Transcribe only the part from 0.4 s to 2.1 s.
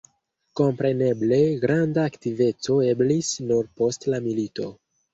Kompreneble, granda